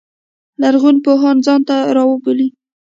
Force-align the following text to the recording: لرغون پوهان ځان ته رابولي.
لرغون 0.61 0.95
پوهان 1.05 1.37
ځان 1.45 1.61
ته 1.67 1.75
رابولي. 1.95 2.47